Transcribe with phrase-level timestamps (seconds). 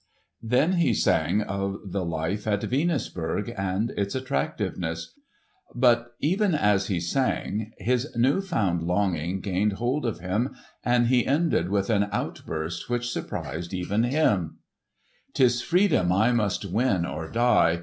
[0.41, 5.13] Then he sang of the life at Venusberg and its attractiveness.
[5.75, 11.27] But even as he sang his new found longing gained hold of him and he
[11.27, 14.57] ended with an outburst which surprised even him:
[15.35, 17.79] "'Tis freedom I must win or die.